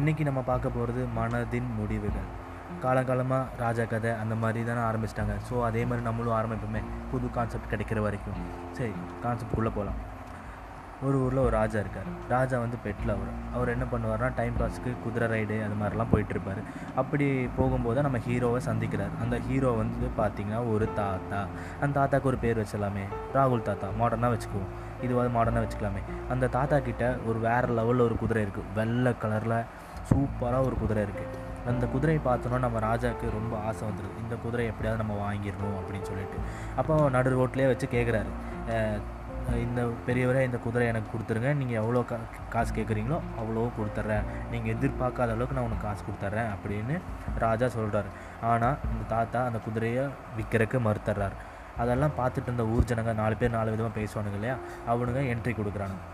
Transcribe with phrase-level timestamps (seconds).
[0.00, 2.26] இன்றைக்கி நம்ம பார்க்க போகிறது மனதின் முடிவுகள்.
[2.82, 5.34] காலங்காலமாக ராஜா கதை அந்த மாதிரி தானே ஆரம்பிச்சிட்டாங்க.
[5.48, 6.82] ஸோ அதே மாதிரி நம்மளும் ஆரம்பிப்போமே.
[7.12, 8.36] புது கான்செப்ட் கிடைக்கிற வரைக்கும்.
[8.78, 8.92] சரி
[9.24, 10.00] கான்செப்ட்குள்ளே போகலாம்
[11.06, 12.10] ஒரு ஊரில் ஒரு ராஜா இருக்கார்.
[12.34, 13.32] ராஜா வந்து பெட்டில் அவர்.
[13.56, 16.60] அவர் என்ன பண்ணுவார்னா டைம் பாஸ்க்கு குதிரை ரைடு அது மாதிரிலாம் போயிட்டுருப்பார்
[17.00, 17.26] அப்படி
[17.58, 19.16] போகும்போது நம்ம ஹீரோவை சந்திக்கிறார்.
[19.24, 21.40] அந்த ஹீரோ வந்து பார்த்திங்கன்னா ஒரு தாத்தா.
[21.82, 23.06] அந்த தாத்தாக்கு ஒரு பேர் வச்சிடலாமே.
[23.38, 23.90] ராகுல் தாத்தா.
[24.02, 24.70] மாடர்னாக வச்சுக்குவோம்.
[25.06, 26.04] இதுவாது மாடர்னாக வச்சுக்கலாமே.
[26.34, 29.58] அந்த தாத்தா கிட்ட ஒரு வேறு லெவலில் ஒரு குதிரை இருக்குது வெள்ளை கலரில்
[30.10, 35.02] சூப்பராக ஒரு குதிரை இருக்குது அந்த குதிரையை பார்த்தோன்னா நம்ம ராஜாவுக்கு ரொம்ப ஆசை வந்துடுது இந்த குதிரையை எப்படியாவது
[35.02, 36.38] நம்ம வாங்கிடணும் அப்படின்னு சொல்லிட்டு.
[36.80, 38.30] அப்போ நடு ரோட்லேயே வச்சு கேட்குறாரு
[39.64, 41.50] இந்த பெரியவரே இந்த குதிரை எனக்கு கொடுத்துருங்க.
[41.60, 42.16] நீங்கள் எவ்வளோ கா
[42.54, 46.96] காசு கேட்குறீங்களோ அவ்வளோ கொடுத்துட்றேன் நீங்கள் எதிர்பார்க்காத அளவுக்கு நான் உனக்கு காசு கொடுத்துட்றேன் அப்படின்னு
[47.44, 48.10] ராஜா சொல்கிறாரு
[48.52, 50.04] ஆனால் இந்த தாத்தா அந்த குதிரையை
[50.38, 51.36] விற்கிறக்கு மறுத்துட்றார்
[51.82, 54.58] அதெல்லாம் பார்த்துட்டு இருந்த ஊர் ஜனங்க நாலு பேர் நாலு விதமாக பேசுவானுங்க இல்லையா?
[54.92, 56.04] அவனுங்க என்ட்ரி கொடுக்குறானுங்க.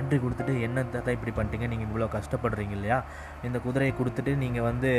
[0.00, 1.66] என்ட்ரி கொடுத்துட்டு என்ன தாத்தா இப்படி பண்ணிட்டீங்க?
[1.72, 2.98] நீங்கள் இவ்வளோ கஷ்டப்படுறீங்க இல்லையா?
[3.46, 4.90] இந்த குதிரையை கொடுத்துட்டு நீங்கள் வந்து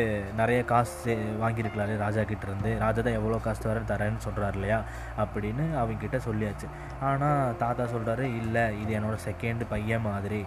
[0.42, 2.72] நிறைய காசு வாங்கியிருக்கலாம்ல ராஜா கிட்டேருந்து.
[2.86, 4.80] ராஜா தான் எவ்வளோ காசு வர தரேன்னு சொல்கிறாரு இல்லையா?
[5.23, 6.70] அப்படின்னு அவங்கக்கிட்ட சொல்லியாச்சு.
[7.09, 10.42] ஆனால் தாத்தா சொல்கிறாரு இல்லை இது என்னோடய செகண்ட் பையன் மாதிரி.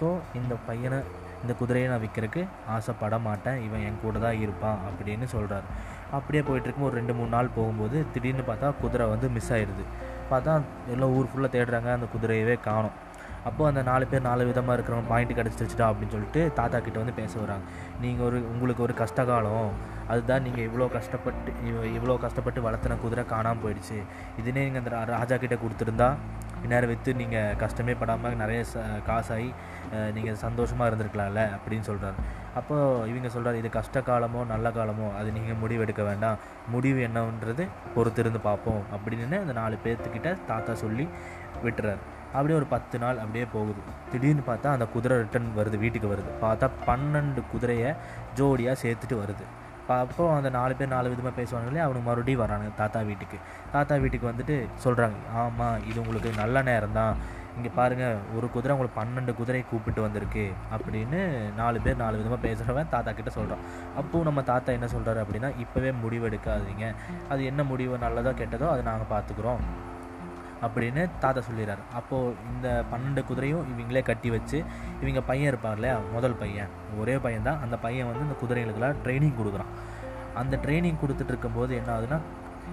[0.00, 0.08] ஸோ
[0.40, 1.00] இந்த பையனை
[1.42, 2.42] இந்த குதிரையை நான் விற்கிறதுக்கு
[2.74, 3.58] ஆசைப்பட மாட்டேன்.
[3.66, 5.68] இவன் என் கூட தான் இருப்பான் அப்படின்னு சொல்கிறாரு
[6.16, 9.84] அப்படியே போயிட்டுருக்கும் ஒரு ரெண்டு மூணு நாள் போகும்போது திடீர்னு பார்த்தா குதிரை வந்து மிஸ் ஆயிடுது.
[10.30, 10.52] பார்த்தா
[10.94, 11.90] எல்லாம் ஊர் ஃபுல்லாக தேடுறாங்க.
[11.98, 12.96] அந்த குதிரையவே காணும்.
[13.48, 17.32] அப்போது அந்த நாலு பேர் நாலு விதமாக இருக்கிறவங்க பாயிண்ட் கிடச்சிருச்சுடா அப்படின்னு சொல்லிட்டு தாத்தா கிட்ட வந்து பேச
[17.42, 17.64] வராங்க.
[18.04, 19.70] நீங்கள் ஒரு உங்களுக்கு ஒரு கஷ்டகாலம்
[20.12, 21.52] அதுதான் நீங்கள் இவ்வளோ கஷ்டப்பட்டு
[21.98, 23.98] இவ்வளோ கஷ்டப்பட்டு வளர்த்துன குதிரை காணாமல் போயிடுச்சு.
[24.42, 26.10] இதுனே நீங்கள் அந்த ராஜா கிட்டே கொடுத்துருந்தா
[26.64, 29.48] இந்நேரம் விற்று நீங்கள் கஷ்டமே படாமல் நிறைய ச காசாகி
[30.16, 32.16] நீங்கள் சந்தோஷமாக இருந்திருக்கலாம்ல அப்படின்னு சொல்கிறாரு
[32.58, 36.38] அப்போது இவங்க சொல்கிறார் இது கஷ்ட காலமோ நல்ல காலமோ அது நீங்கள் முடிவு எடுக்க வேண்டாம்.
[36.74, 37.66] முடிவு என்னன்றது
[37.96, 41.06] பொறுத்திருந்து பார்ப்போம் அப்படின்னு அந்த நாலு பேர்த்துக்கிட்ட தாத்தா சொல்லி
[41.66, 42.02] விட்டுறாரு.
[42.34, 43.80] அப்படியே ஒரு பத்து நாள் அப்படியே போகுது.
[44.12, 46.30] திடீர்னு பார்த்தா அந்த குதிரை ரிட்டன் வருது வீட்டுக்கு வருது.
[46.44, 47.90] பார்த்தா பன்னெண்டு குதிரையை
[48.38, 49.46] ஜோடியாக சேர்த்துட்டு வருது.
[50.02, 53.38] அப்போ அந்த நாலு பேர் நாலு விதமாக பேசுவாங்களே அவனுக்கு மறுபடியும் வராங்க தாத்தா வீட்டுக்கு.
[53.74, 57.14] தாத்தா வீட்டுக்கு வந்துட்டு சொல்கிறாங்க ஆமாம் இது உங்களுக்கு நல்ல நேரம் தான்
[57.56, 60.44] இங்கே பாருங்கள் ஒரு குதிரை உங்களுக்கு பன்னெண்டு குதிரையை கூப்பிட்டு வந்திருக்கு.
[60.74, 61.20] அப்படின்னு
[61.60, 63.64] நாலு பேர் நாலு விதமாக பேசுகிறவன் தாத்தா கிட்ட சொல்கிறான்
[64.00, 66.88] அப்போது நம்ம தாத்தா என்ன சொல்கிறாரு அப்படின்னா இப்போவே முடிவு எடுக்காதீங்க
[67.34, 69.64] அது என்ன முடிவு நல்லதோ கெட்டதோ அதை நாங்கள் பார்த்துக்குறோம்
[70.62, 71.82] அப்படின்னு தாத்தா சொல்லிடுறாரு.
[71.92, 74.64] அப்போது இந்த பன்னெண்டு குதிரையும் இவங்களே கட்டி வச்சு
[75.00, 75.96] இவங்க பையன் இருப்பார் இல்லையா?
[76.12, 76.68] முதல் பையன்.
[76.98, 77.60] ஒரே பையன் தான்.
[77.60, 79.72] அந்த பையன் வந்து இந்த குதிரைகளுக்கெல்லாம் ட்ரைனிங் கொடுக்குறான்.
[80.34, 82.18] அந்த ட்ரைனிங் கொடுத்துட்டு இருக்கும்போது என்ன ஆகுதுன்னா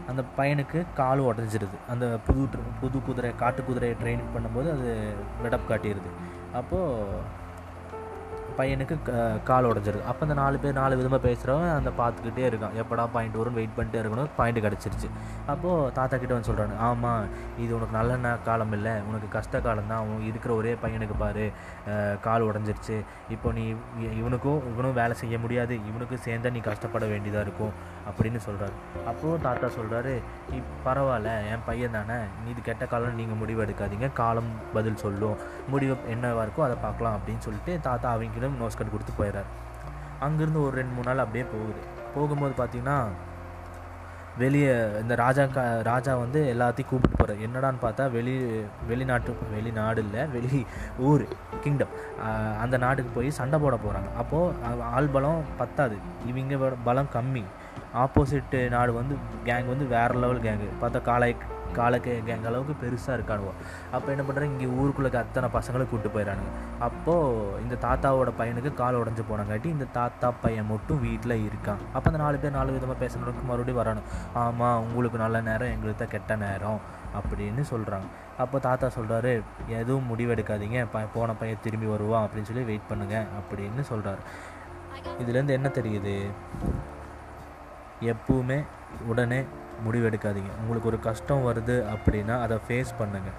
[0.08, 1.78] அந்த பையனுக்கு கால் உடஞ்சிருது.
[1.90, 2.48] அந்த புது
[2.82, 6.10] புது குதிரை காட்டு குதிரையை ட்ரைனிங் பண்ணும்போது அது விடப் காட்டிடுது.
[6.54, 7.06] அப்போது
[8.58, 8.96] பையனுக்கு
[9.50, 10.08] கால் உடஞ்சிருக்கு.
[10.12, 12.76] அப்போ அந்த நாலு பேர் நாலு விதமாக பேசுகிறவன் அந்த பார்த்துக்கிட்டே இருக்கான்.
[12.82, 15.10] எப்படா பாயிண்ட் வரும்னு வெயிட் பண்ணிட்டே இருக்கணும் பாயிண்ட் கிடச்சிருச்சு.
[15.54, 17.26] அப்போது தாத்தா கிட்ட வந்து சொல்கிறாங்க ஆமாம்
[17.64, 18.94] இது உனக்கு நல்ல காலம் இல்லை.
[19.10, 20.06] உனக்கு கஷ்ட காலம் தான்.
[20.12, 21.46] உன் இருக்கிற ஒரே பையனுக்கு பாரு.
[22.28, 22.98] கால் உடஞ்சிருச்சு.
[23.36, 23.66] இப்போ நீ
[24.22, 25.76] இவனுக்கும் இவனும் வேலை செய்ய முடியாது.
[25.92, 27.74] இவனுக்கும் சேர்ந்தா நீ கஷ்டப்பட வேண்டியதாக இருக்கும்.
[28.10, 28.76] அப்படின்னு சொல்கிறாரு
[29.12, 30.16] அப்போது தாத்தா சொல்கிறாரு
[30.52, 31.32] நீ பரவாயில்ல.
[31.54, 32.20] என் பையன் தானே.
[32.44, 34.10] நீ இது கெட்ட காலம் நீங்கள் முடிவு எடுக்காதீங்க.
[34.22, 35.38] காலம் பதில் சொல்லும்.
[35.74, 37.16] முடிவு என்னவாக இருக்கோ அதை பார்க்கலாம்.
[37.20, 39.50] அப்படின்னு சொல்லிட்டு தாத்தா அவங்க அவங்களும் நோஸ் கட் கொடுத்து போயிடுறாரு
[40.26, 41.82] அங்கேருந்து ஒரு ரெண்டு மூணு நாள் அப்படியே போகுது.
[42.16, 42.98] போகும்போது பார்த்திங்கன்னா
[44.42, 48.34] வெளியே இந்த ராஜா கா ராஜா வந்து எல்லாத்தையும் கூப்பிட்டு போகிறார் என்னடான்னு பார்த்தா வெளி
[48.90, 50.60] வெளிநாட்டு வெளிநாடு இல்லை வெளி
[51.10, 51.24] ஊர்
[51.64, 51.96] கிங்டம்
[52.64, 55.98] அந்த நாட்டுக்கு போய் சண்டை போட போகிறாங்க அப்போது ஆள் பலம் பத்தாது.
[56.32, 57.44] இவங்க பலம் கம்மி.
[58.04, 59.16] ஆப்போசிட்டு நாடு வந்து
[59.48, 61.32] கேங் வந்து வேறு லெவல் கேங்கு பார்த்தா காலை
[61.78, 63.52] காலக்கு கேங் அளவுக்கு பெருசாக இருக்கானுவோ.
[63.96, 66.52] அப்போ என்ன பண்ணுறாங்க இங்கே ஊருக்குள்ளே அத்தனை பசங்களை கூப்பிட்டு போயிடறானுங்க
[66.88, 71.82] அப்போது இந்த தாத்தாவோட பையனுக்கு கால் உடஞ்சி போனங்காட்டி இந்த தாத்தா பையன் மட்டும் வீட்டில் இருக்கான்.
[71.94, 74.08] அப்போ அந்த நாலு பேர் நாலு விதமாக பேசுகிறவங்களுக்கு மறுபடியும் வரணும்
[74.44, 76.80] ஆமாம் உங்களுக்கு நல்ல நேரம் எங்களுக்கு தான் கெட்ட நேரம்
[77.20, 78.08] அப்படின்னு சொல்கிறாங்க
[78.44, 79.32] அப்போ தாத்தா சொல்கிறாரு
[79.80, 80.80] எதுவும் முடிவெடுக்காதீங்க.
[80.94, 84.24] ப போன பையன் திரும்பி வருவான் அப்படின்னு சொல்லி வெயிட் பண்ணுங்கள் அப்படின்னு சொல்கிறாரு
[85.22, 86.14] இதுலேருந்து என்ன தெரியுது?
[88.14, 88.58] எப்பவுமே
[89.12, 89.40] உடனே
[89.86, 90.52] முடிவெடுக்காதீங்க.
[90.62, 93.38] உங்களுக்கு ஒரு கஷ்டம் வருது அப்படின்னா அதை ஃபேஸ் பண்ணுங்கள்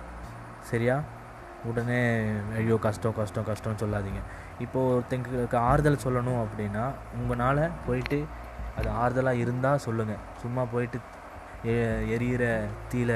[0.71, 0.97] சரியா?
[1.65, 2.01] உடனே
[2.57, 4.21] ஐயோ கஷ்டம் கஷ்டம் கஷ்டம்னு சொல்லாதீங்க.
[4.59, 6.85] இப்போது ஒருத்தங்களுக்கு ஆறுதல் சொல்லணும் அப்படின்னா
[7.19, 8.19] உங்களால் போயிட்டு
[8.77, 10.99] அது ஆறுதலாக இருந்தால் சொல்லுங்கள் சும்மா போயிட்டு
[11.65, 11.77] எ
[12.15, 12.45] எரியிற
[12.91, 13.13] தீல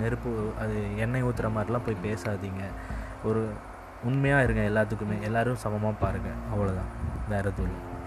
[0.00, 2.64] நெருப்பு அது எண்ணெய் ஊற்றுற மாதிரிலாம் போய் பேசாதீங்க.
[3.24, 3.42] ஒரு
[4.08, 5.16] உண்மையாக இருங்க எல்லாத்துக்குமே.
[5.20, 6.92] எல்லோரும் சமமாக பாருங்கள் அவ்வளோதான்
[7.28, 7.99] வேறு எதுவும் இல்லை.